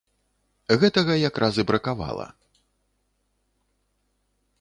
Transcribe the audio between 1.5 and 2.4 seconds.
і бракавала.